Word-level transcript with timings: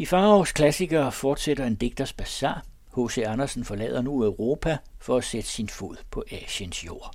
I 0.00 0.06
Farovs 0.06 0.52
klassikere 0.52 1.12
fortsætter 1.12 1.64
en 1.66 1.74
digters 1.74 2.12
bazar. 2.12 2.64
H.C. 2.96 3.18
Andersen 3.26 3.64
forlader 3.64 4.02
nu 4.02 4.24
Europa 4.24 4.78
for 4.98 5.16
at 5.16 5.24
sætte 5.24 5.48
sin 5.48 5.68
fod 5.68 5.96
på 6.10 6.24
Asiens 6.30 6.86
jord. 6.86 7.14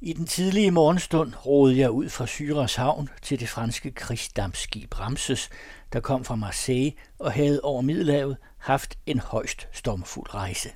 I 0.00 0.12
den 0.12 0.26
tidlige 0.26 0.70
morgenstund 0.70 1.32
roede 1.46 1.78
jeg 1.78 1.90
ud 1.90 2.08
fra 2.08 2.26
Syras 2.26 2.74
havn 2.74 3.08
til 3.22 3.40
det 3.40 3.48
franske 3.48 3.90
krigsdampskib 3.90 5.00
Ramses, 5.00 5.50
der 5.92 6.00
kom 6.00 6.24
fra 6.24 6.36
Marseille 6.36 6.92
og 7.18 7.32
havde 7.32 7.60
over 7.60 7.82
Middelhavet 7.82 8.36
haft 8.58 8.98
en 9.06 9.18
højst 9.18 9.68
stormfuld 9.72 10.34
rejse. 10.34 10.68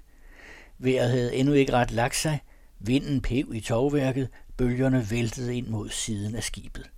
Vejret 0.78 1.10
havde 1.10 1.34
endnu 1.34 1.54
ikke 1.54 1.72
ret 1.72 1.90
lagt 1.90 2.16
sig, 2.16 2.40
vinden 2.78 3.20
pev 3.20 3.54
i 3.54 3.60
tovværket, 3.60 4.28
bølgerne 4.56 5.10
væltede 5.10 5.56
ind 5.56 5.66
mod 5.66 5.88
siden 5.88 6.34
af 6.34 6.42
skibet. 6.42 6.90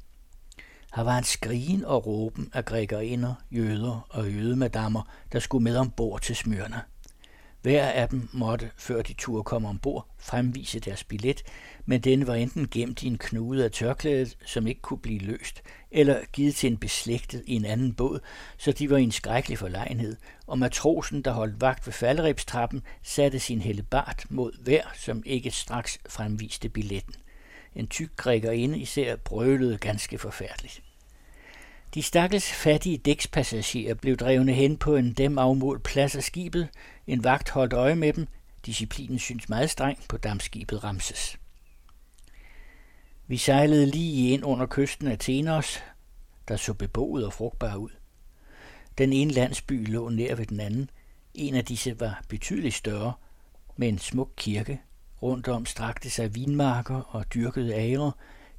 Her 0.94 1.02
var 1.02 1.18
en 1.18 1.24
skrigen 1.24 1.84
og 1.84 2.06
råben 2.06 2.50
af 2.52 2.64
grækerinder, 2.64 3.34
jøder 3.50 4.06
og 4.10 4.30
jødemadammer, 4.30 5.02
der 5.32 5.38
skulle 5.38 5.64
med 5.64 5.76
ombord 5.76 6.20
til 6.20 6.36
Smyrna. 6.36 6.80
Hver 7.62 7.86
af 7.86 8.08
dem 8.08 8.28
måtte, 8.32 8.70
før 8.76 9.02
de 9.02 9.12
turde 9.12 9.44
komme 9.44 9.68
ombord, 9.68 10.06
fremvise 10.18 10.80
deres 10.80 11.04
billet, 11.04 11.42
men 11.86 12.00
den 12.00 12.26
var 12.26 12.34
enten 12.34 12.68
gemt 12.70 13.02
i 13.02 13.06
en 13.06 13.18
knude 13.18 13.64
af 13.64 13.70
tørklædet, 13.70 14.36
som 14.46 14.66
ikke 14.66 14.80
kunne 14.80 14.98
blive 14.98 15.18
løst, 15.18 15.62
eller 15.90 16.20
givet 16.32 16.54
til 16.54 16.70
en 16.70 16.78
beslægtet 16.78 17.42
i 17.46 17.54
en 17.54 17.64
anden 17.64 17.94
båd, 17.94 18.20
så 18.58 18.72
de 18.72 18.90
var 18.90 18.96
i 18.96 19.02
en 19.02 19.12
skrækkelig 19.12 19.58
forlegenhed, 19.58 20.16
og 20.46 20.58
matrosen, 20.58 21.22
der 21.22 21.32
holdt 21.32 21.60
vagt 21.60 21.86
ved 21.86 21.92
falderibstrappen, 21.92 22.82
satte 23.02 23.38
sin 23.38 23.60
hellebart 23.60 24.24
mod 24.30 24.52
hver, 24.62 24.82
som 24.94 25.22
ikke 25.26 25.50
straks 25.50 25.98
fremviste 26.08 26.68
billetten. 26.68 27.14
En 27.74 27.86
tyk 27.86 28.16
grækerinde 28.16 28.78
især 28.78 29.16
brølede 29.16 29.78
ganske 29.78 30.18
forfærdeligt. 30.18 30.83
De 31.94 32.02
stakkels 32.02 32.52
fattige 32.52 32.98
dækspassagerer 32.98 33.94
blev 33.94 34.16
drevne 34.16 34.52
hen 34.52 34.76
på 34.76 34.96
en 34.96 35.12
dem 35.12 35.38
afmålt 35.38 35.82
plads 35.82 36.16
af 36.16 36.22
skibet. 36.22 36.68
En 37.06 37.24
vagt 37.24 37.50
holdt 37.50 37.72
øje 37.72 37.96
med 37.96 38.12
dem. 38.12 38.26
Disciplinen 38.66 39.18
synes 39.18 39.48
meget 39.48 39.70
streng 39.70 39.98
på 40.08 40.16
dammskibet 40.16 40.84
Ramses. 40.84 41.38
Vi 43.26 43.36
sejlede 43.36 43.86
lige 43.86 44.30
ind 44.30 44.44
under 44.44 44.66
kysten 44.66 45.06
af 45.06 45.18
Tenos, 45.18 45.82
der 46.48 46.56
så 46.56 46.74
beboet 46.74 47.26
og 47.26 47.32
frugtbar 47.32 47.76
ud. 47.76 47.90
Den 48.98 49.12
ene 49.12 49.30
landsby 49.30 49.92
lå 49.92 50.08
nær 50.08 50.34
ved 50.34 50.46
den 50.46 50.60
anden. 50.60 50.90
En 51.34 51.54
af 51.54 51.64
disse 51.64 52.00
var 52.00 52.22
betydeligt 52.28 52.74
større, 52.74 53.12
med 53.76 53.88
en 53.88 53.98
smuk 53.98 54.30
kirke. 54.36 54.80
Rundt 55.22 55.48
om 55.48 55.66
strakte 55.66 56.10
sig 56.10 56.34
vinmarker 56.34 57.00
og 57.00 57.34
dyrkede 57.34 57.74
ager. 57.74 58.10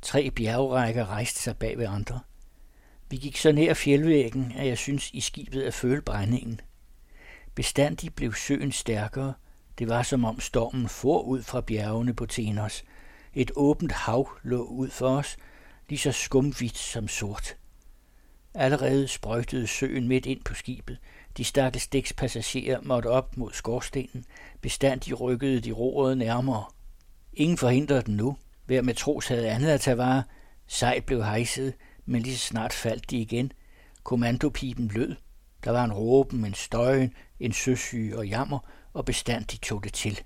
Tre 0.02 0.32
bjergrækker 0.32 1.06
rejste 1.06 1.40
sig 1.40 1.58
bag 1.58 1.78
ved 1.78 1.88
andre– 1.88 2.20
vi 3.10 3.18
gik 3.18 3.38
så 3.38 3.52
nær 3.52 3.74
fjeldvæggen, 3.74 4.54
at 4.58 4.68
jeg 4.68 4.78
synes 4.78 5.10
i 5.14 5.22
skibet 5.22 5.62
at 5.62 5.74
føle 5.74 6.02
brændingen. 6.02 6.62
Bestandig 7.56 8.14
blev 8.16 8.34
søen 8.34 8.72
stærkere. 8.72 9.34
Det 9.80 9.90
var 9.90 10.04
som 10.04 10.26
om 10.26 10.40
stormen 10.40 10.90
for 10.90 11.22
ud 11.22 11.44
fra 11.44 11.62
bjergene 11.62 12.14
på 12.14 12.26
Tenos. 12.26 12.84
Et 13.34 13.52
åbent 13.56 13.92
hav 13.92 14.30
lå 14.44 14.64
ud 14.64 14.90
for 14.90 15.18
os, 15.18 15.38
lige 15.90 16.00
så 16.00 16.12
skumhvidt 16.12 16.78
som 16.78 17.08
sort. 17.08 17.56
Allerede 18.54 19.08
sprøjtede 19.08 19.68
søen 19.68 20.08
midt 20.08 20.26
ind 20.26 20.44
på 20.44 20.54
skibet. 20.54 20.98
De 21.38 21.44
stakkels 21.44 21.88
dækspassagerer 21.88 22.82
måtte 22.82 23.08
op 23.08 23.38
mod 23.38 23.52
skorstenen. 23.54 24.26
Bestandig 24.62 25.22
rykkede 25.22 25.60
de 25.60 25.72
roret 25.72 26.18
nærmere. 26.18 26.64
Ingen 27.34 27.58
forhindrede 27.58 28.02
den 28.02 28.16
nu. 28.16 28.38
Hver 28.66 28.82
matros 28.82 29.28
havde 29.28 29.50
andet 29.50 29.70
at 29.70 29.82
tage 29.82 29.98
vare. 29.98 30.24
Sejl 30.68 31.02
blev 31.02 31.24
hejset 31.24 31.74
men 32.06 32.22
lige 32.22 32.38
så 32.38 32.48
snart 32.48 32.74
faldt 32.74 33.12
de 33.12 33.18
igen. 33.18 33.52
Kommandopipen 34.04 34.88
lød. 34.88 35.16
Der 35.64 35.72
var 35.72 35.84
en 35.84 35.94
råben, 35.94 36.46
en 36.46 36.54
støjen, 36.54 37.14
en 37.40 37.54
søsyge 37.54 38.18
og 38.18 38.28
jammer, 38.28 38.60
og 38.94 39.06
bestandigt 39.06 39.62
tog 39.64 39.84
det 39.84 39.94
til. 39.94 40.22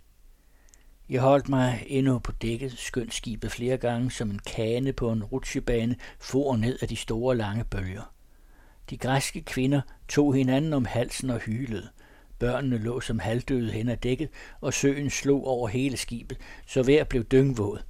Jeg 1.09 1.22
holdt 1.22 1.50
mig 1.50 1.84
endnu 1.88 2.20
på 2.20 2.31
dækket, 2.31 2.78
skønt 2.78 3.14
skibet 3.14 3.52
flere 3.52 3.78
gange 3.78 4.12
som 4.12 4.31
en 4.31 4.40
kane 4.40 4.94
på 4.94 5.12
en 5.12 5.24
rutsjebane 5.24 5.96
for 6.20 6.56
ned 6.56 6.78
af 6.81 6.88
de 6.88 6.96
store 6.96 7.38
lange 7.38 7.64
bølger. 7.64 8.14
De 8.90 8.98
græske 8.98 9.42
kvinder 9.42 9.81
tog 10.08 10.36
hinanden 10.36 10.74
om 10.74 10.86
halsen 10.86 11.30
og 11.30 11.40
hylede. 11.40 11.90
Børnene 12.40 12.78
lå 12.78 13.02
som 13.02 13.20
halvdøde 13.20 13.72
hen 13.72 13.90
ad 13.90 13.98
dækket, 13.98 14.30
og 14.62 14.74
søen 14.74 15.09
slog 15.09 15.48
over 15.48 15.68
hele 15.68 15.98
skibet, 15.98 16.38
så 16.68 16.84
hver 16.84 17.04
blev 17.04 17.24
dyngvåd. 17.24 17.84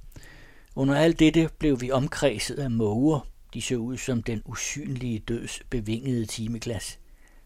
Under 0.76 0.94
alt 0.94 1.18
dette 1.18 1.48
blev 1.58 1.80
vi 1.80 1.90
omkredset 1.90 2.58
af 2.58 2.70
måger, 2.70 3.26
de 3.54 3.62
så 3.62 3.74
ud 3.74 3.96
som 3.96 4.22
den 4.22 4.42
usynlige 4.44 5.18
døds 5.18 5.62
bevingede 5.70 6.26
timeglas. 6.26 6.98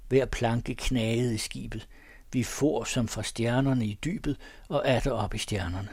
Hver 0.09 0.27
planke 0.27 0.75
knagede 0.75 1.35
i 1.35 1.39
skibet. 1.39 1.89
Vi 2.33 2.43
for 2.43 2.85
som 2.85 3.09
fra 3.09 3.23
stjernerne 3.23 3.87
i 3.87 3.99
dybet 4.05 4.37
og 4.69 4.89
atter 4.89 5.11
op 5.11 5.35
i 5.35 5.39
stjernerne. 5.39 5.89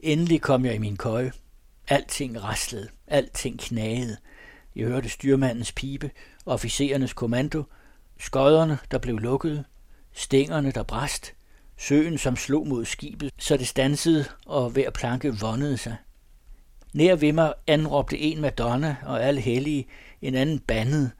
Endelig 0.00 0.40
kom 0.40 0.64
jeg 0.64 0.74
i 0.74 0.78
min 0.78 0.96
køje. 0.96 1.32
Alting 1.88 2.42
raslede, 2.42 2.88
alting 3.06 3.60
knagede. 3.60 4.16
Jeg 4.76 4.86
hørte 4.86 5.08
styrmandens 5.08 5.72
pibe, 5.72 6.10
officerernes 6.46 7.12
kommando, 7.12 7.64
skodderne, 8.18 8.78
der 8.90 8.98
blev 8.98 9.18
lukket, 9.18 9.64
stængerne, 10.12 10.70
der 10.70 10.82
brast, 10.82 11.34
søen, 11.76 12.18
som 12.18 12.36
slog 12.36 12.66
mod 12.66 12.84
skibet, 12.84 13.32
så 13.38 13.56
det 13.56 13.68
stansede, 13.68 14.24
og 14.46 14.70
hver 14.70 14.90
planke 14.90 15.34
vondede 15.40 15.78
sig. 15.78 15.96
Nær 16.96 17.16
ved 17.16 17.32
mig 17.32 17.54
anråbte 17.66 18.18
en 18.18 18.40
Madonna 18.40 18.96
og 19.02 19.24
alle 19.24 19.40
hellige, 19.40 19.86
en 20.22 20.34
anden 20.34 20.58
bandet. 20.58 21.12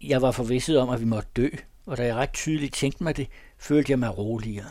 Jeg 0.00 0.22
var 0.22 0.30
forvisset 0.30 0.78
om, 0.78 0.88
at 0.88 1.00
vi 1.00 1.04
måtte 1.04 1.28
dø, 1.36 1.48
og 1.86 1.96
da 1.96 2.06
jeg 2.06 2.14
ret 2.14 2.32
tydeligt 2.32 2.74
tænkte 2.74 3.04
mig 3.04 3.16
det, 3.16 3.28
følte 3.58 3.90
jeg 3.90 3.98
mig 3.98 4.18
roligere. 4.18 4.70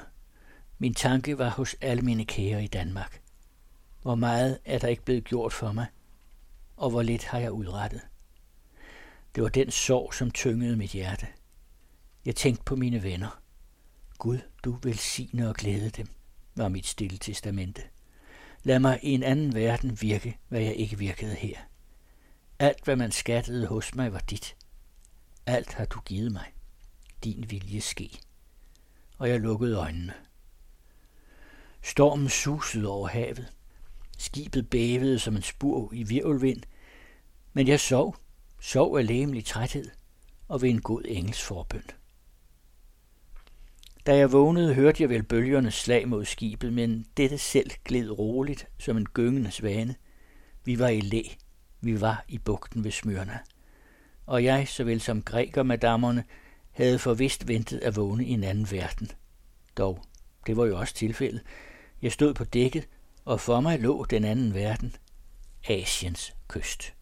Min 0.80 0.94
tanke 0.94 1.38
var 1.38 1.50
hos 1.50 1.76
alle 1.82 2.02
mine 2.02 2.26
kære 2.26 2.64
i 2.64 2.68
Danmark. 2.68 3.22
Hvor 4.02 4.16
meget 4.16 4.60
er 4.66 4.80
der 4.80 4.88
ikke 4.88 5.06
blevet 5.06 5.24
gjort 5.24 5.54
for 5.54 5.72
mig, 5.72 5.86
og 6.78 6.90
hvor 6.90 7.02
lidt 7.02 7.24
har 7.24 7.40
jeg 7.40 7.52
udrettet. 7.52 8.02
Det 9.36 9.44
var 9.44 9.50
den 9.50 9.72
sorg, 9.72 10.14
som 10.14 10.32
tyngede 10.32 10.78
mit 10.78 10.92
hjerte. 10.92 11.28
Jeg 12.26 12.36
tænkte 12.36 12.64
på 12.64 12.76
mine 12.76 13.04
venner. 13.04 13.42
Gud, 14.18 14.40
du 14.64 14.78
velsigne 14.84 15.50
og 15.50 15.56
glæde 15.56 15.90
dem, 15.90 16.08
var 16.56 16.68
mit 16.68 16.88
stille 16.88 17.18
testamente. 17.18 17.82
Lad 18.64 18.80
mig 18.80 19.00
i 19.04 19.12
en 19.12 19.24
anden 19.24 19.56
verden 19.56 20.02
virke, 20.02 20.38
hvad 20.48 20.62
jeg 20.62 20.76
ikke 20.76 20.98
virkede 20.98 21.36
her. 21.36 21.58
Alt, 22.60 22.84
hvad 22.84 22.96
man 22.96 23.12
skattede 23.12 23.68
hos 23.68 23.96
mig, 23.96 24.14
var 24.14 24.20
dit. 24.20 24.56
Alt 25.46 25.74
har 25.74 25.86
du 25.86 26.00
givet 26.00 26.32
mig. 26.32 26.46
Din 27.24 27.46
vilje 27.50 27.82
ske. 27.82 28.20
Og 29.18 29.30
jeg 29.30 29.40
lukkede 29.40 29.78
øjnene. 29.78 30.14
Stormen 31.82 32.30
susede 32.30 32.88
over 32.88 33.08
havet. 33.08 33.54
Skibet 34.18 34.70
bævede 34.70 35.20
som 35.20 35.36
en 35.36 35.42
spur 35.42 35.94
i 35.94 36.04
virvelvind, 36.04 36.64
men 37.54 37.68
jeg 37.68 37.80
sov, 37.80 38.16
sov 38.60 38.98
af 38.98 39.08
læmelig 39.08 39.46
træthed 39.46 39.90
og 40.48 40.62
ved 40.62 40.70
en 40.70 40.82
god 40.82 41.02
engels 41.06 41.42
forbønd. 41.42 42.01
Da 44.06 44.18
jeg 44.18 44.32
vågnede, 44.32 44.74
hørte 44.74 45.04
jeg 45.04 45.10
vel 45.10 45.24
bølgernes 45.24 45.74
slag 45.74 46.08
mod 46.08 46.26
skibet, 46.26 46.74
men 46.74 47.06
dette 47.18 47.38
selv 47.38 47.72
gled 47.86 48.20
roligt 48.20 48.68
som 48.78 48.98
en 48.98 49.06
gyngende 49.06 49.52
svane. 49.52 49.96
Vi 50.66 50.80
var 50.80 50.88
i 50.88 51.00
læ. 51.00 51.22
Vi 51.82 52.02
var 52.02 52.26
i 52.28 52.38
bugten 52.38 52.84
ved 52.84 52.92
Smyrna. 52.92 53.40
Og 54.26 54.44
jeg, 54.44 54.68
såvel 54.68 55.02
som 55.02 55.22
grækermadammerne, 55.22 56.24
havde 56.72 57.00
forvist 57.00 57.48
ventet 57.48 57.80
at 57.80 57.96
vågne 57.96 58.26
i 58.26 58.30
en 58.30 58.44
anden 58.44 58.72
verden. 58.72 59.12
Dog, 59.78 60.04
det 60.48 60.58
var 60.58 60.66
jo 60.66 60.80
også 60.80 60.94
tilfældet. 60.94 61.42
Jeg 62.02 62.12
stod 62.12 62.34
på 62.34 62.44
dækket, 62.44 62.88
og 63.26 63.40
for 63.40 63.62
mig 63.62 63.80
lå 63.80 64.06
den 64.06 64.24
anden 64.24 64.54
verden, 64.54 64.96
Asiens 65.70 66.34
kyst. 66.48 66.94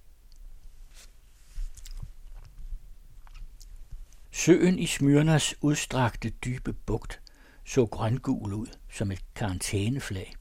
Søen 4.46 4.80
i 4.80 4.86
Smyrnas 4.86 5.56
udstrakte 5.62 6.30
dybe 6.30 6.74
bugt 6.74 7.22
så 7.66 7.86
grøngul 7.86 8.54
ud 8.54 8.68
som 8.92 9.12
et 9.12 9.22
karantæneflag. 9.36 10.36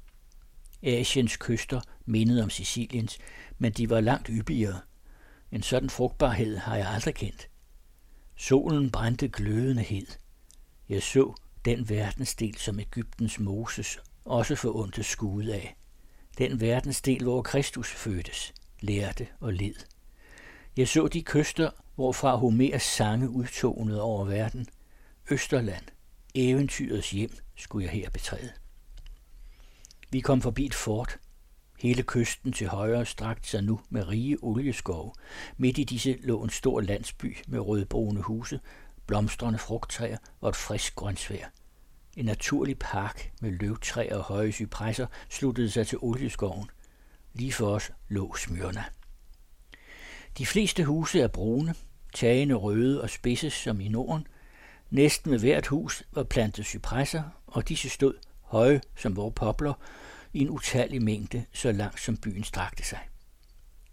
Asiens 0.83 1.37
kyster 1.37 1.81
mindede 2.07 2.43
om 2.43 2.51
Siciliens, 2.51 3.19
men 3.59 3.73
de 3.73 3.91
var 3.91 4.01
langt 4.01 4.29
yppigere. 4.31 4.81
En 5.53 5.63
sådan 5.63 5.91
frugtbarhed 5.91 6.57
har 6.57 6.77
jeg 6.77 6.89
aldrig 6.89 7.15
kendt. 7.15 7.49
Solen 8.37 8.91
brændte 8.91 9.29
glødende 9.29 9.83
hed. 9.83 10.07
Jeg 10.89 11.03
så 11.03 11.35
den 11.65 11.89
verdensdel, 11.89 12.59
som 12.59 12.81
Ægyptens 12.81 13.39
Moses 13.39 13.99
også 14.25 14.57
forundte 14.57 15.03
skud 15.03 15.47
af. 15.47 15.77
Den 16.39 16.61
verdensdel, 16.61 17.23
hvor 17.23 17.43
Kristus 17.43 17.91
fødtes, 17.91 18.55
lærte 18.81 19.27
og 19.41 19.53
led. 19.53 19.75
Jeg 20.77 20.89
så 20.89 21.09
de 21.09 21.23
kyster, 21.23 21.71
hvorfra 21.99 22.37
Homers 22.37 22.83
sange 22.83 23.31
udtonede 23.31 24.03
over 24.03 24.25
verden. 24.25 24.67
Østerland, 25.31 25.85
eventyrets 26.35 27.11
hjem, 27.11 27.31
skulle 27.57 27.85
jeg 27.85 27.93
her 27.93 28.11
betræde. 28.11 28.53
Vi 30.11 30.21
kom 30.21 30.43
forbi 30.43 30.67
et 30.67 30.75
fort. 30.75 31.19
Hele 31.79 32.03
kysten 32.03 32.53
til 32.53 32.69
højre 32.69 33.07
strakte 33.07 33.49
sig 33.49 33.63
nu 33.63 33.81
med 33.91 34.09
rige 34.09 34.39
olieskov. 34.43 35.15
Midt 35.57 35.79
i 35.79 35.85
disse 35.85 36.19
lå 36.21 36.43
en 36.43 36.51
stor 36.51 36.81
landsby 36.81 37.37
med 37.49 37.61
rødbrune 37.61 38.21
huse, 38.21 38.61
blomstrende 39.07 39.59
frugttræer 39.59 40.19
og 40.41 40.49
et 40.49 40.57
frisk 40.57 40.95
grøntsvær. 40.95 41.53
En 42.17 42.25
naturlig 42.25 42.79
park 42.79 43.33
med 43.41 43.51
løvtræer 43.51 44.17
og 44.17 44.25
høje 44.25 44.53
cypresser 44.53 45.07
sluttede 45.31 45.71
sig 45.71 45.87
til 45.87 45.99
olieskoven. 46.01 46.71
Lige 47.35 47.53
for 47.53 47.67
os 47.67 47.91
lå 48.09 48.35
Smyrna. 48.35 48.85
De 50.39 50.47
fleste 50.47 50.85
huse 50.85 51.21
er 51.21 51.29
brune, 51.29 51.75
tagene 52.15 52.55
røde 52.55 53.03
og 53.03 53.11
spidse 53.11 53.51
som 53.51 53.81
i 53.81 53.89
Norden. 53.89 54.27
Næsten 54.91 55.31
ved 55.31 55.39
hvert 55.39 55.67
hus 55.67 56.03
var 56.13 56.23
plantet 56.23 56.67
cypresser, 56.67 57.23
og 57.47 57.69
disse 57.69 57.89
stod 57.89 58.15
høje 58.43 58.81
som 58.97 59.17
vore 59.17 59.33
popler, 59.33 59.73
i 60.33 60.41
en 60.41 60.51
utallig 60.51 61.03
mængde, 61.03 61.45
så 61.53 61.73
langt 61.73 62.01
som 62.01 62.17
byen 62.17 62.45
strakte 62.45 62.85
sig. 62.85 62.99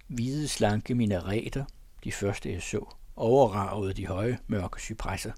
Hvide, 0.07 0.47
slanke 0.47 0.95
minareter, 0.95 1.65
de 2.03 2.12
første 2.12 2.51
jeg 2.51 2.62
så, 2.62 2.95
overragede 3.15 3.94
de 3.94 4.07
høje, 4.07 4.39
mørke 4.47 4.81
cypresser. 4.81 5.31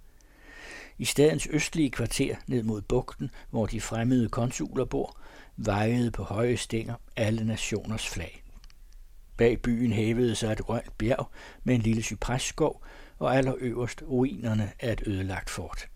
I 0.97 1.05
stadens 1.05 1.47
østlige 1.51 1.91
kvarter 1.91 2.35
ned 2.47 2.63
mod 2.63 2.81
bugten, 2.81 3.31
hvor 3.49 3.65
de 3.65 3.81
fremmede 3.81 4.29
konsuler 4.29 4.85
bor, 4.85 5.17
vejede 5.57 6.11
på 6.11 6.23
høje 6.23 6.57
stænger 6.57 6.95
alle 7.15 7.45
nationers 7.45 8.07
flag. 8.07 8.43
Bag 9.37 9.61
byen 9.61 9.91
hævede 9.91 10.35
sig 10.35 10.51
et 10.51 10.59
grønt 10.59 10.97
bjerg 10.97 11.29
med 11.63 11.75
en 11.75 11.81
lille 11.81 12.03
cypresskov, 12.03 12.83
og 13.19 13.35
allerøverst 13.35 14.03
ruinerne 14.07 14.71
af 14.79 14.93
et 14.93 15.03
ødelagt 15.05 15.49
fort. 15.49 15.87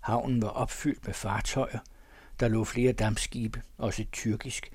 Havnen 0.00 0.42
var 0.42 0.48
opfyldt 0.48 1.06
med 1.06 1.14
fartøjer– 1.14 1.78
der 2.40 2.48
lå 2.48 2.64
flere 2.64 2.92
dampskibe, 2.92 3.62
også 3.78 4.02
et 4.02 4.12
tyrkisk. 4.12 4.70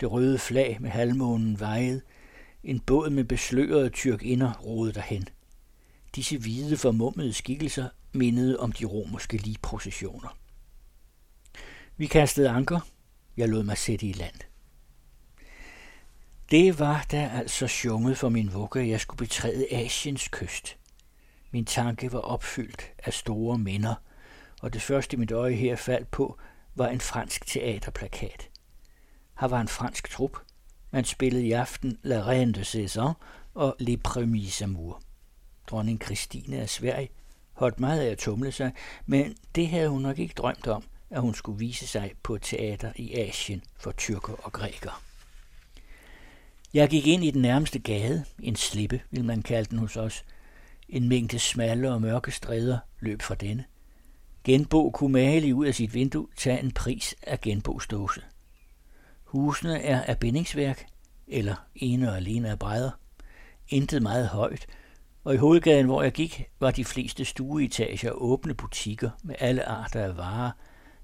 Det 0.00 0.12
røde 0.12 0.38
flag 0.38 0.76
med 0.80 0.90
halvmånen 0.90 1.60
vejede. 1.60 2.00
En 2.64 2.80
båd 2.80 3.10
med 3.10 3.24
beslørede 3.24 3.90
tyrkinder 3.90 4.52
rodede 4.52 4.94
derhen. 4.94 5.28
Disse 6.14 6.38
hvide 6.38 6.76
formummede 6.76 7.32
skikkelser 7.32 7.88
mindede 8.12 8.60
om 8.60 8.72
de 8.72 8.84
romerske 8.84 9.36
ligprocessioner. 9.36 10.38
Vi 11.96 12.06
kastede 12.06 12.48
anker. 12.48 12.80
Jeg 13.36 13.48
lod 13.48 13.62
mig 13.62 13.78
sætte 13.78 14.06
i 14.06 14.12
land. 14.12 14.34
Det 16.50 16.78
var 16.78 17.06
da 17.12 17.30
altså 17.34 17.66
sjunget 17.66 18.18
for 18.18 18.28
min 18.28 18.52
vugge, 18.52 18.80
at 18.80 18.88
jeg 18.88 19.00
skulle 19.00 19.18
betræde 19.18 19.66
Asiens 19.72 20.28
kyst. 20.28 20.76
Min 21.50 21.64
tanke 21.64 22.12
var 22.12 22.18
opfyldt 22.18 22.92
af 22.98 23.12
store 23.12 23.58
minder, 23.58 23.94
og 24.62 24.72
det 24.72 24.82
første 24.82 25.16
mit 25.16 25.32
øje 25.32 25.54
her 25.54 25.76
faldt 25.76 26.10
på, 26.10 26.38
var 26.74 26.88
en 26.88 27.00
fransk 27.00 27.46
teaterplakat. 27.46 28.48
Her 29.40 29.48
var 29.48 29.60
en 29.60 29.68
fransk 29.68 30.10
trup. 30.10 30.38
Man 30.90 31.04
spillede 31.04 31.46
i 31.46 31.52
aften 31.52 31.98
La 32.02 32.26
Reine 32.26 32.52
de 32.52 32.64
Saison 32.64 33.14
og 33.54 33.76
Les 33.78 34.00
Premiers 34.04 34.62
Amour. 34.62 35.02
Dronning 35.66 36.02
Christine 36.04 36.56
af 36.56 36.68
Sverige 36.68 37.08
holdt 37.52 37.80
meget 37.80 38.00
af 38.00 38.10
at 38.10 38.18
tumle 38.18 38.52
sig, 38.52 38.72
men 39.06 39.36
det 39.54 39.68
havde 39.68 39.88
hun 39.88 40.02
nok 40.02 40.18
ikke 40.18 40.34
drømt 40.36 40.66
om, 40.66 40.82
at 41.10 41.20
hun 41.20 41.34
skulle 41.34 41.58
vise 41.58 41.86
sig 41.86 42.12
på 42.22 42.34
et 42.34 42.42
teater 42.42 42.92
i 42.96 43.14
Asien 43.14 43.62
for 43.76 43.92
tyrker 43.92 44.32
og 44.32 44.52
grækere. 44.52 45.07
Jeg 46.74 46.88
gik 46.88 47.06
ind 47.06 47.24
i 47.24 47.30
den 47.30 47.42
nærmeste 47.42 47.78
gade, 47.78 48.24
en 48.42 48.56
slippe, 48.56 49.00
vil 49.10 49.24
man 49.24 49.42
kalde 49.42 49.70
den 49.70 49.78
hos 49.78 49.96
os. 49.96 50.24
En 50.88 51.08
mængde 51.08 51.38
smalle 51.38 51.92
og 51.92 52.02
mørke 52.02 52.30
stræder 52.30 52.78
løb 53.00 53.22
fra 53.22 53.34
denne– 53.34 53.64
Genbo 54.48 54.90
kunne 54.90 55.12
malig 55.12 55.54
ud 55.54 55.66
af 55.66 55.74
sit 55.74 55.94
vindue 55.94 56.28
tage 56.36 56.60
en 56.60 56.72
pris 56.72 57.14
af 57.22 57.40
genbogsdåse. 57.40 58.20
Husene 59.24 59.82
er 59.82 60.02
af 60.02 60.18
bindingsværk, 60.18 60.86
eller 61.26 61.54
ene 61.74 62.10
og 62.10 62.16
alene 62.16 62.50
af 62.50 62.58
brædder. 62.58 62.90
Intet 63.68 64.02
meget 64.02 64.28
højt, 64.28 64.66
og 65.24 65.34
i 65.34 65.36
hovedgaden, 65.36 65.86
hvor 65.86 66.02
jeg 66.02 66.12
gik, 66.12 66.44
var 66.60 66.70
de 66.70 66.84
fleste 66.84 67.24
stueetager 67.24 68.10
åbne 68.10 68.54
butikker 68.54 69.10
med 69.22 69.34
alle 69.38 69.64
arter 69.64 70.04
af 70.04 70.16
varer. 70.16 70.50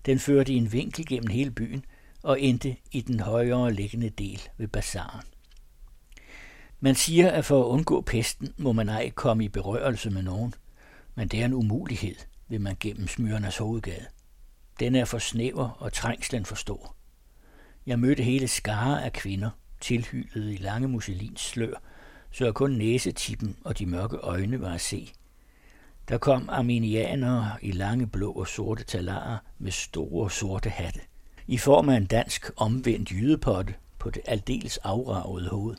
Den 0.06 0.19
førte 0.19 0.52
i 0.52 0.56
en 0.56 0.72
vinkel 0.72 1.06
gennem 1.06 1.31
hele 1.31 1.50
byen 1.50 1.84
og 2.22 2.40
endte 2.40 2.76
i 2.93 3.00
den 3.00 3.20
højere 3.20 3.72
liggende 3.72 4.10
del 4.10 4.43
ved 4.58 4.69
bazaren. 4.69 5.26
Man 6.84 6.94
siger, 6.94 7.31
at 7.31 7.44
for 7.44 7.60
at 7.64 7.66
undgå 7.66 8.00
pesten, 8.00 8.54
må 8.56 8.72
man 8.72 8.88
ej 8.88 9.10
komme 9.10 9.44
i 9.44 9.48
berørelse 9.48 10.10
med 10.10 10.22
nogen, 10.22 10.54
men 11.14 11.28
det 11.28 11.40
er 11.40 11.44
en 11.44 11.52
umulighed– 11.52 12.14
vil 12.48 12.60
man 12.60 12.76
gennem 12.81 13.08
Smyrnas 13.08 13.56
hovedgade. 13.56 14.06
Den 14.81 14.94
er 14.94 15.04
for 15.04 15.19
snæver 15.19 15.69
og 15.69 15.92
trængslen 15.92 16.44
for 16.44 16.54
stor. 16.54 16.96
Jeg 17.86 17.98
mødte 17.98 18.22
hele 18.22 18.48
skare 18.48 19.04
af 19.04 19.12
kvinder, 19.12 19.50
tilhyllet 19.81 20.52
i 20.52 20.56
lange 20.56 20.88
musselins 20.88 21.40
slør, 21.40 21.82
så 22.31 22.52
kun 22.52 22.70
næsetippen 22.70 23.56
og 23.64 23.78
de 23.78 23.86
mørke 23.86 24.16
øjne 24.16 24.60
var 24.60 24.75
at 24.75 24.81
se. 24.81 25.12
Der 26.08 26.19
kom 26.19 26.48
arminianere 26.48 27.52
i 27.62 27.70
lange 27.70 28.06
blå 28.06 28.32
og 28.32 28.48
sorte 28.48 28.84
talarer 28.84 29.38
med 29.58 29.72
store 29.72 30.31
sorte 30.31 30.70
hatte, 30.70 31.00
i 31.46 31.58
form 31.58 31.88
af 31.88 31.96
en 31.96 32.06
dansk 32.06 32.50
omvendt 32.56 33.10
jydepotte 33.10 33.75
på 33.98 34.10
det 34.10 34.22
aldeles 34.26 34.76
afragede 34.76 35.48
hoved. 35.48 35.76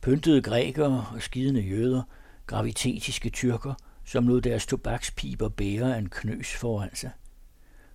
Pyntede 0.00 0.42
grækere 0.42 1.06
og 1.14 1.22
skidende 1.22 1.60
jøder, 1.60 2.02
gravitetiske 2.46 3.30
tyrker– 3.30 3.74
som 4.08 4.28
lod 4.28 4.40
deres 4.40 4.66
tobakspiber 4.66 5.48
bære 5.48 5.98
en 5.98 6.08
knøs 6.08 6.54
foran 6.54 6.94
sig. 6.94 7.10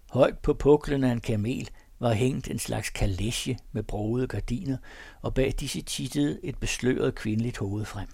Højt 0.09 0.37
på 0.37 0.53
puklen 0.53 1.03
af 1.03 1.11
en 1.11 1.21
kamel 1.21 1.69
var 1.99 2.13
hængt 2.13 2.47
en 2.47 2.59
slags 2.59 2.89
kalesje 2.89 3.57
med 3.71 3.83
broede 3.83 4.27
gardiner, 4.27 4.77
og 5.21 5.33
bag 5.33 5.53
disse 5.59 5.81
tittede 5.81 6.39
et 6.43 6.57
besløret 6.57 7.15
kvindeligt 7.15 7.57
hoved 7.57 7.85
frem. 7.85 8.07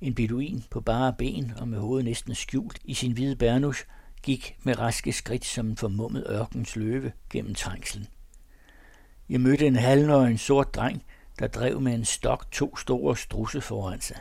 En 0.00 0.14
beduin 0.14 0.64
på 0.70 0.80
bare 0.80 1.14
ben 1.18 1.52
og 1.56 1.68
med 1.68 1.78
hovedet 1.78 2.04
næsten 2.04 2.34
skjult 2.34 2.78
i 2.84 2.94
sin 2.94 3.12
hvide 3.12 3.36
bernus 3.36 3.86
gik 4.22 4.56
med 4.62 4.78
raske 4.78 5.12
skridt 5.12 5.44
som 5.44 5.66
en 5.68 5.76
formummet 5.76 6.26
ørkens 6.30 6.76
løve 6.76 7.12
gennem 7.30 7.54
trængslen. 7.54 8.06
Jeg 9.28 9.40
mødte 9.40 9.66
en 9.66 9.76
halvnøgen 9.76 10.38
sort 10.38 10.74
dreng, 10.74 11.02
der 11.38 11.46
drev 11.46 11.80
med 11.80 11.94
en 11.94 12.04
stok 12.04 12.50
to 12.50 12.76
store 12.76 13.16
strusse 13.16 13.60
foran 13.60 14.00
sig. 14.00 14.16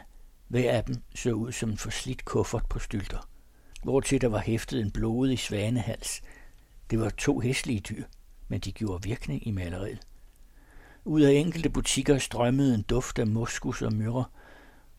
Hver 0.48 0.72
af 0.72 0.84
dem 0.84 0.96
så 1.16 1.32
ud 1.32 1.52
som 1.52 1.70
en 1.70 1.78
forslidt 1.78 2.26
kuffert 2.26 2.66
på 2.70 2.80
stylter, 2.80 3.30
hvortil 3.84 4.22
der 4.22 4.28
var 4.28 4.40
hæftet 4.40 4.82
en 4.82 4.92
blodig 4.92 5.40
svanehals. 5.40 6.22
Det 6.90 7.00
var 7.00 7.10
to 7.10 7.40
hæslige 7.40 7.80
dyr, 7.80 8.04
men 8.48 8.60
de 8.60 8.72
gjorde 8.72 9.04
virkning 9.04 9.48
i 9.48 9.52
maleriet. 9.52 10.00
Ud 11.06 11.22
af 11.22 11.32
enkelte 11.32 11.70
butikker 11.70 12.18
strømmede 12.18 12.76
en 12.76 12.82
duft 12.82 13.20
af 13.20 13.28
moskus 13.28 13.82
og 13.82 13.94
myrre. 13.94 14.26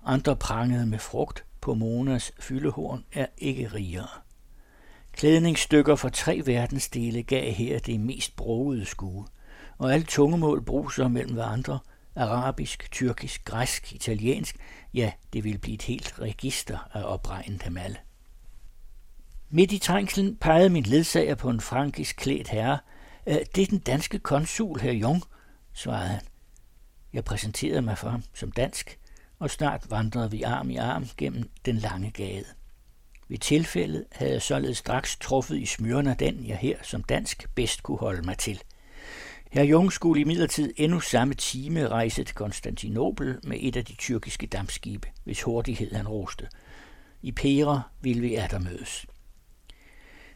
Andre 0.05 0.37
prangede 0.37 0.87
med 0.87 0.99
frugt. 0.99 1.45
På 1.61 1.75
Monas 1.75 2.33
fyldehorn 2.41 3.05
er 3.13 3.27
ikke 3.39 3.69
rigere. 3.69 4.09
Klædningsstykker 5.13 5.97
fra 5.97 6.11
tre 6.11 6.43
verdensdele 6.45 7.23
gav 7.23 7.53
her 7.53 7.79
det 7.79 8.01
mest 8.01 8.37
brogede 8.37 8.85
skue, 8.85 9.27
og 9.79 9.95
alle 9.95 10.07
tungemål 10.07 10.65
bruser 10.65 11.09
mellem 11.09 11.35
hverandre– 11.35 11.79
arabisk, 12.17 12.89
tyrkisk, 12.91 13.45
græsk, 13.45 13.93
italiensk, 13.93 14.57
ja, 14.95 15.13
det 15.33 15.45
ville 15.45 15.59
blive 15.59 15.75
et 15.75 15.83
helt 15.83 16.19
register 16.19 16.97
at 16.97 17.05
opregnet 17.05 17.65
dem 17.65 17.77
alle. 17.77 17.97
Midt 19.51 19.73
i 19.73 19.79
trængslen 19.79 20.37
pegede 20.37 20.71
min 20.71 20.83
ledsager 20.83 21.35
på 21.35 21.51
en 21.51 21.61
frankisk 21.61 22.17
klædt 22.17 22.49
herre. 22.49 22.79
Det 23.27 23.59
er 23.59 23.67
den 23.67 23.79
danske 23.79 24.19
konsul, 24.19 24.81
herr 24.81 24.93
Jung, 24.93 25.23
svarede 25.73 26.09
han. 26.09 26.21
Jeg 27.13 27.25
præsenterede 27.25 27.83
mig 27.83 27.99
for 27.99 28.09
ham 28.09 28.23
som 28.35 28.53
dansk, 28.53 28.99
og 29.39 29.51
snart 29.51 29.91
vandrede 29.91 30.31
vi 30.31 30.43
arm 30.43 30.71
i 30.71 30.77
arm 30.77 31.09
gennem 31.17 31.51
den 31.65 31.77
lange 31.77 32.11
gade. 32.11 32.45
Ved 33.29 33.39
tilfældet 33.39 34.05
havde 34.13 34.33
jeg 34.33 34.43
således 34.43 34.79
straks 34.79 35.17
truffet 35.17 35.59
i 35.59 35.67
smyrene 35.67 36.17
den, 36.19 36.47
jeg 36.47 36.57
her 36.57 36.77
som 36.83 37.03
dansk 37.03 37.49
bedst 37.55 37.83
kunne 37.83 37.99
holde 37.99 38.23
mig 38.23 38.39
til– 38.39 38.63
Herr 39.53 39.65
Jung 39.65 39.93
skulle 39.93 40.21
i 40.21 40.25
endnu 40.77 41.01
samme 41.01 41.35
time 41.35 41.89
rejse 41.89 42.25
til 42.25 42.35
Konstantinopel 42.35 43.39
med 43.45 43.57
et 43.61 43.77
af 43.77 43.85
de 43.85 43.95
tyrkiske 43.95 44.47
dampskibe, 44.47 45.09
hvis 45.25 45.43
hurtighed 45.43 45.95
han 45.95 46.09
roste. 46.09 46.49
I 47.23 47.33
Pera 47.33 47.81
ville 48.01 48.23
vi 48.23 48.35
der 48.51 48.59
mødes. 48.59 49.07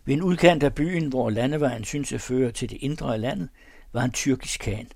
Ved 0.04 0.14
en 0.14 0.22
udkant 0.22 0.62
af 0.62 0.74
byen, 0.74 1.08
hvor 1.08 1.30
landevejen 1.30 1.84
synes 1.84 2.12
at 2.12 2.20
føre 2.20 2.52
til 2.52 2.70
det 2.70 2.78
indre 2.80 3.14
af 3.14 3.20
landet, 3.20 3.48
var 3.92 4.04
en 4.04 4.12
tyrkisk 4.12 4.60
kan. 4.60 4.88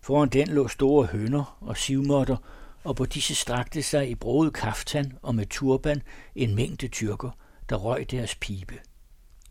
Foran 0.00 0.28
den 0.28 0.48
lå 0.48 0.68
store 0.68 1.06
hønder 1.06 1.58
og 1.60 1.76
sivmotter, 1.76 2.36
og 2.84 2.96
på 2.96 3.06
disse 3.06 3.34
strakte 3.34 3.82
sig 3.82 4.10
i 4.10 4.14
broet 4.14 4.52
kaftan 4.52 5.12
og 5.22 5.34
med 5.34 5.46
turban 5.46 6.02
en 6.34 6.54
mængde 6.54 6.88
tyrker, 6.88 7.30
der 7.68 7.76
røg 7.76 8.10
deres 8.10 8.34
pibe. 8.34 8.78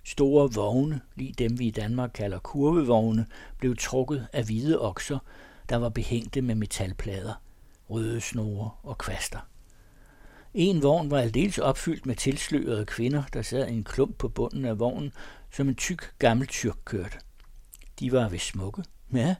Store 0.09 0.53
vogne, 0.53 1.01
lige 1.15 1.33
dem 1.33 1.59
vi 1.59 1.67
i 1.67 1.71
Danmark 1.71 2.11
kalder 2.13 2.39
kurvevogne, 2.39 3.25
blev 3.57 3.75
trukket 3.75 4.27
af 4.33 4.43
hvide 4.43 4.81
okser, 4.81 5.19
der 5.69 5.75
var 5.75 5.89
behængte 5.89 6.41
med 6.41 6.55
metalplader, 6.55 7.33
røde 7.89 8.21
snore 8.21 8.71
og 8.83 8.97
kvaster. 8.97 9.39
En 10.53 10.83
vogn 10.83 11.11
var 11.11 11.19
aldeles 11.19 11.57
opfyldt 11.57 12.05
med 12.05 12.15
tilslørede 12.15 12.85
kvinder, 12.85 13.23
der 13.33 13.41
sad 13.41 13.67
i 13.67 13.73
en 13.73 13.83
klump 13.83 14.17
på 14.17 14.29
bunden 14.29 14.65
af 14.65 14.79
vognen, 14.79 15.13
som 15.51 15.69
en 15.69 15.75
tyk 15.75 16.13
gammel 16.19 16.47
tyrk 16.47 16.77
kørte. 16.85 17.17
De 17.99 18.11
var 18.11 18.29
ved 18.29 18.39
smukke, 18.39 18.83
ja, 19.13 19.35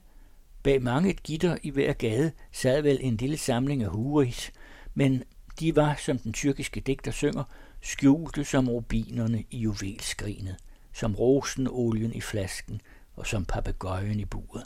Bag 0.64 0.82
mange 0.82 1.10
et 1.10 1.24
gitter 1.24 1.58
i 1.64 1.70
hver 1.70 1.94
gade 1.94 2.32
sad 2.52 2.82
vel 2.82 2.98
en 3.02 3.18
lille 3.18 3.38
samling 3.38 3.84
af 3.84 3.90
huris, 3.90 4.52
men 4.94 5.24
de 5.60 5.76
var, 5.76 5.96
som 5.96 6.18
den 6.18 6.34
tyrkiske 6.34 6.80
digter 6.80 7.12
synger, 7.12 7.44
skjulte 7.82 8.46
som 8.46 8.70
rubinerne 8.70 9.44
i 9.50 9.58
juvelskrinet, 9.58 10.56
som 10.94 11.16
rosenolien 11.16 12.14
i 12.14 12.22
flasken 12.22 12.82
og 13.16 13.28
som 13.28 13.46
papegøjen 13.46 14.20
i 14.20 14.26
buret. 14.26 14.64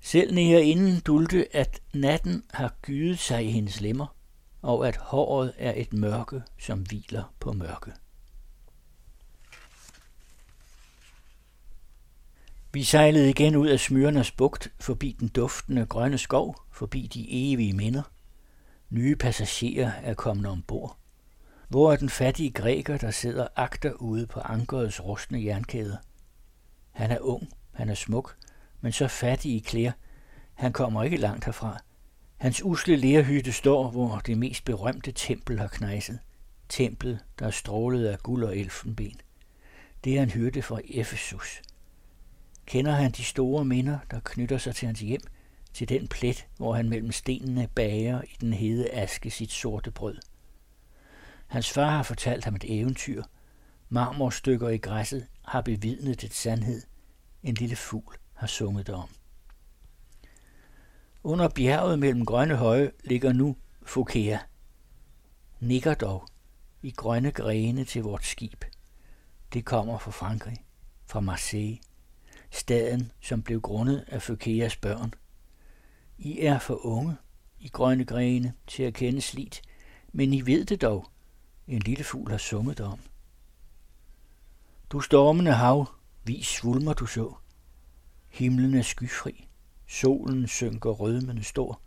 Selv 0.00 0.38
inden 0.38 1.00
dulte, 1.00 1.56
at 1.56 1.80
natten 1.94 2.42
har 2.50 2.74
gydet 2.82 3.18
sig 3.18 3.44
i 3.44 3.50
hendes 3.50 3.80
lemmer, 3.80 4.16
og 4.62 4.88
at 4.88 4.96
håret 4.96 5.52
er 5.58 5.72
et 5.76 5.92
mørke, 5.92 6.42
som 6.58 6.78
hviler 6.78 7.34
på 7.40 7.52
mørke. 7.52 7.92
Vi 12.72 12.82
sejlede 12.82 13.30
igen 13.30 13.56
ud 13.56 13.68
af 13.68 13.80
Smyrnas 13.80 14.30
bugt, 14.30 14.72
forbi 14.80 15.16
den 15.20 15.28
duftende 15.28 15.86
grønne 15.86 16.18
skov, 16.18 16.56
forbi 16.72 17.06
de 17.14 17.52
evige 17.52 17.72
minder. 17.72 18.02
Nye 18.90 19.16
passagerer 19.16 19.92
er 20.02 20.14
kommet 20.14 20.46
ombord. 20.46 20.98
Hvor 21.68 21.92
er 21.92 21.96
den 21.96 22.08
fattige 22.08 22.50
græker, 22.50 22.96
der 22.98 23.10
sidder 23.10 23.48
agter 23.56 23.92
ude 23.92 24.26
på 24.26 24.40
ankerets 24.40 25.04
rustne 25.04 25.44
jernkæde? 25.44 25.98
Han 26.90 27.10
er 27.10 27.18
ung, 27.20 27.48
han 27.72 27.88
er 27.88 27.94
smuk, 27.94 28.36
men 28.80 28.92
så 28.92 29.08
fattig 29.08 29.56
i 29.56 29.58
klæder. 29.58 29.92
Han 30.54 30.72
kommer 30.72 31.02
ikke 31.02 31.16
langt 31.16 31.44
herfra. 31.44 31.78
Hans 32.36 32.64
usle 32.64 32.96
lærhytte 32.96 33.52
står, 33.52 33.90
hvor 33.90 34.18
det 34.26 34.38
mest 34.38 34.64
berømte 34.64 35.12
tempel 35.12 35.58
har 35.58 35.68
knejset. 35.68 36.18
Templet, 36.68 37.18
der 37.38 37.46
er 37.46 37.50
strålet 37.50 38.06
af 38.06 38.18
guld 38.18 38.44
og 38.44 38.58
elfenben. 38.58 39.20
Det 40.04 40.18
er 40.18 40.22
en 40.22 40.30
hyrde 40.30 40.62
fra 40.62 40.80
Efesus. 40.84 41.62
Kender 42.66 42.92
han 42.92 43.10
de 43.10 43.24
store 43.24 43.64
minder, 43.64 43.98
der 44.10 44.20
knytter 44.24 44.58
sig 44.58 44.74
til 44.74 44.86
hans 44.86 45.00
hjem, 45.00 45.20
til 45.72 45.88
den 45.88 46.08
plet, 46.08 46.46
hvor 46.56 46.74
han 46.74 46.88
mellem 46.88 47.12
stenene 47.12 47.68
bager 47.74 48.22
i 48.22 48.36
den 48.40 48.52
hede 48.52 48.92
aske 48.92 49.30
sit 49.30 49.52
sorte 49.52 49.90
brød? 49.90 50.18
Hans 51.54 51.70
far 51.70 51.90
har 51.90 52.02
fortalt 52.02 52.44
ham 52.44 52.54
et 52.54 52.64
eventyr. 52.80 53.22
Marmorstykker 53.88 54.68
i 54.68 54.76
græsset 54.76 55.26
har 55.42 55.60
bevidnet 55.60 56.20
dets 56.20 56.36
sandhed. 56.36 56.82
En 57.42 57.54
lille 57.54 57.76
fugl 57.76 58.16
har 58.32 58.46
sunget 58.46 58.88
om. 58.88 59.08
Under 61.22 61.48
bjerget 61.48 61.98
mellem 61.98 62.26
grønne 62.26 62.56
høje 62.56 62.90
ligger 63.04 63.32
nu 63.32 63.56
Fokea. 63.82 64.38
Nikker 65.60 65.94
dog 65.94 66.28
i 66.82 66.90
grønne 66.90 67.30
grene 67.30 67.84
til 67.84 68.02
vort 68.02 68.24
skib. 68.24 68.64
Det 69.52 69.64
kommer 69.64 69.98
fra 69.98 70.10
Frankrig, 70.10 70.64
fra 71.06 71.20
Marseille, 71.20 71.78
staden, 72.50 73.12
som 73.20 73.42
blev 73.42 73.60
grundet 73.60 74.04
af 74.08 74.22
Fokeas 74.22 74.76
børn. 74.76 75.14
I 76.18 76.40
er 76.40 76.58
for 76.58 76.86
unge, 76.86 77.16
i 77.60 77.68
grønne 77.68 78.04
grene, 78.04 78.52
til 78.66 78.82
at 78.82 78.94
kende 78.94 79.20
slit, 79.20 79.62
men 80.12 80.32
I 80.32 80.40
ved 80.40 80.64
det 80.64 80.82
dog, 80.82 81.10
en 81.68 81.78
lille 81.78 82.04
fugl 82.04 82.30
har 82.30 82.38
sunget 82.38 82.80
om. 82.80 82.98
Du 84.90 85.00
stormende 85.00 85.52
hav, 85.52 85.86
vis 86.24 86.46
svulmer 86.46 86.92
du 86.92 87.06
så. 87.06 87.34
Himlen 88.28 88.74
er 88.74 88.82
skyfri, 88.82 89.48
solen 89.86 90.48
synker 90.48 90.90
rødmende 90.90 91.44
stor. 91.44 91.80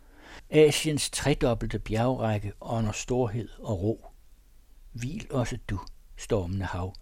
Asiens 0.50 1.10
tredobbelte 1.10 1.78
bjergrække 1.78 2.52
ånder 2.60 2.92
storhed 2.92 3.48
og 3.58 3.82
ro. 3.82 4.06
Hvil 4.92 5.26
også 5.30 5.58
du, 5.68 5.80
stormende 6.16 6.64
hav, 6.64 6.94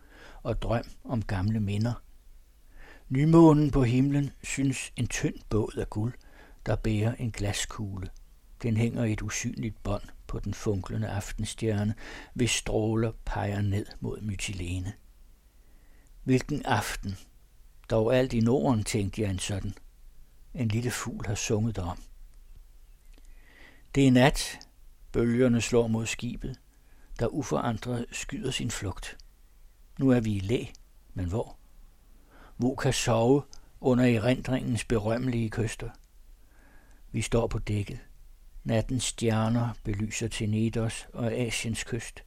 og 0.43 0.63
drøm 0.63 0.85
om 1.05 1.23
gamle 1.23 1.61
minder. 1.61 2.03
Nymånen 3.09 3.71
på 3.71 3.83
himlen 3.83 4.31
synes 4.43 4.93
en 4.97 5.07
tynd 5.07 5.35
båd 5.49 5.77
af 5.79 5.91
guld, 5.91 6.15
der 6.67 6.77
bærer 6.77 7.15
en 7.15 7.31
glaskugle. 7.31 8.11
Den 8.63 8.77
hænger 8.77 9.05
i 9.05 9.13
et 9.13 9.23
usynligt 9.23 9.83
bånd 9.83 10.03
på 10.37 10.41
den 10.41 10.55
funklende 10.55 11.09
aftenstjerne, 11.09 11.95
hvis 12.35 12.51
stråler 12.51 13.13
peger 13.25 13.61
ned 13.61 13.87
mod 14.01 14.21
Mytilene. 14.21 14.93
Hvilken 16.25 16.67
aften! 16.67 17.17
Dog 17.91 18.17
alt 18.17 18.33
i 18.33 18.41
Norden, 18.41 18.85
tænkte 18.85 19.23
jeg 19.23 19.31
en 19.31 19.39
sådan. 19.39 19.75
En 20.55 20.69
lille 20.69 20.91
fugl 20.91 21.27
har 21.27 21.35
sunget 21.35 21.79
om. 21.79 22.03
Det 23.95 24.07
er 24.07 24.11
nat. 24.11 24.59
Bølgerne 25.13 25.61
slår 25.61 25.87
mod 25.87 26.07
skibet, 26.07 26.61
der 27.19 27.27
uforandret 27.27 28.07
skyder 28.13 28.51
sin 28.51 28.71
flugt. 28.71 29.17
Nu 29.99 30.11
er 30.11 30.21
vi 30.21 30.33
i 30.33 30.41
læ, 30.41 30.65
men 31.15 31.27
hvor? 31.27 31.57
Hvor 32.57 32.75
kan 32.75 32.93
sove 32.93 33.43
under 33.81 34.05
erindringens 34.05 34.85
berømmelige 34.85 35.51
kyster? 35.51 35.91
Vi 37.13 37.23
står 37.23 37.47
på 37.47 37.59
dækket. 37.59 37.99
Nattens 38.67 39.05
stjerner 39.05 39.69
belyser 39.85 40.29
Tenedos 40.29 41.07
og 41.13 41.33
Asiens 41.33 41.85
kyst. 41.85 42.25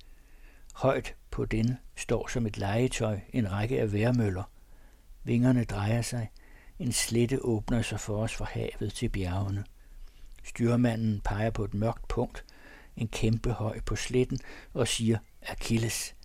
Højt 0.73 1.15
på 1.31 1.45
den 1.45 1.77
står 1.95 2.27
som 2.27 2.45
et 2.45 2.57
legetøj 2.57 3.19
en 3.33 3.51
række 3.51 3.81
af 3.81 3.93
værmøller. 3.93 4.43
Vingerne 5.23 5.63
drejer 5.63 6.01
sig. 6.01 6.29
En 6.79 6.91
slette 6.91 7.45
åbner 7.45 7.81
sig 7.81 7.99
for 7.99 8.23
os 8.23 8.35
fra 8.35 8.45
havet 8.45 8.93
til 8.93 9.09
bjergene. 9.09 9.65
Styrmanden 10.43 11.21
peger 11.25 11.49
på 11.49 11.63
et 11.63 11.73
mørkt 11.73 12.07
punkt, 12.07 12.45
en 12.97 13.07
kæmpe 13.07 13.51
høj 13.51 13.79
på 13.85 13.95
sletten, 13.95 14.39
og 14.73 14.87
siger 14.87 15.17
Achilles. 15.41 16.15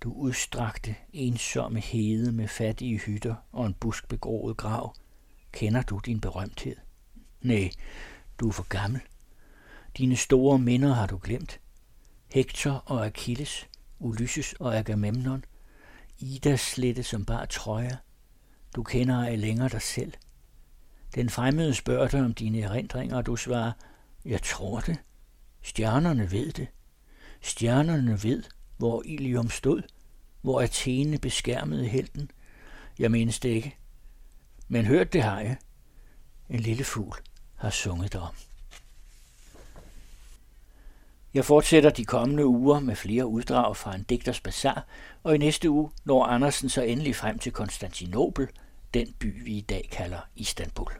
Du 0.00 0.12
udstrakte, 0.12 0.96
ensomme 1.12 1.80
hede 1.80 2.32
med 2.32 2.48
fattige 2.48 2.98
hytter 2.98 3.34
og 3.52 3.66
en 3.66 3.74
buskbegroet 3.74 4.56
grav. 4.56 4.94
Kender 5.52 5.82
du 5.82 6.00
din 6.06 6.20
berømthed? 6.20 6.76
Nej, 7.42 7.70
du 8.40 8.48
er 8.48 8.52
for 8.52 8.68
gammel. 8.68 9.00
Dine 9.96 10.16
store 10.16 10.58
minder 10.58 10.94
har 10.94 11.06
du 11.06 11.20
glemt. 11.22 11.60
Hector 12.32 12.70
og 12.86 13.06
Achilles, 13.06 13.66
Ulysses 13.98 14.52
og 14.52 14.78
Agamemnon, 14.78 15.44
Idas 16.18 16.60
slette 16.60 17.02
som 17.02 17.24
bare 17.24 17.46
trøjer. 17.46 17.96
Du 18.76 18.82
kender 18.82 19.18
ej 19.18 19.36
længere 19.36 19.68
dig 19.68 19.82
selv. 19.82 20.12
Den 21.14 21.30
fremmede 21.30 21.74
spørger 21.74 22.08
dig 22.08 22.24
om 22.24 22.34
dine 22.34 22.60
erindringer, 22.60 23.16
og 23.16 23.26
du 23.26 23.36
svarer, 23.36 23.72
jeg 24.24 24.42
tror 24.42 24.80
det. 24.80 24.96
Stjernerne 25.62 26.30
ved 26.30 26.52
det. 26.52 26.68
Stjernerne 27.40 28.22
ved, 28.22 28.42
hvor 28.78 29.02
Ilium 29.06 29.50
stod, 29.50 29.82
hvor 30.40 30.60
Athene 30.60 31.18
beskærmede 31.18 31.88
helten. 31.88 32.30
Jeg 32.98 33.10
mindes 33.10 33.40
det 33.40 33.48
ikke. 33.48 33.76
Men 34.68 34.86
hørt 34.86 35.12
det 35.12 35.22
har 35.22 35.40
jeg. 35.40 35.56
En 36.50 36.60
lille 36.60 36.84
fugl 36.84 37.16
har 37.56 37.70
sunget 37.70 38.14
om. 38.14 38.34
Jeg 41.34 41.44
fortsætter 41.44 41.90
de 41.90 42.04
kommende 42.04 42.46
uger 42.46 42.80
med 42.80 42.96
flere 42.96 43.26
uddrag 43.26 43.76
fra 43.76 43.94
en 43.94 44.02
digters 44.02 44.40
bazar, 44.40 44.86
og 45.22 45.34
i 45.34 45.38
næste 45.38 45.70
uge 45.70 45.90
når 46.04 46.24
Andersen 46.24 46.68
så 46.68 46.82
endelig 46.82 47.16
frem 47.16 47.38
til 47.38 47.52
Konstantinopel, 47.52 48.48
den 48.94 49.14
by 49.18 49.44
vi 49.44 49.52
i 49.52 49.60
dag 49.60 49.88
kalder 49.92 50.18
Istanbul. 50.36 50.92